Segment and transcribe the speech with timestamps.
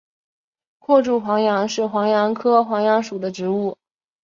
[0.79, 3.77] 阔柱黄杨是黄杨科黄杨属的植物。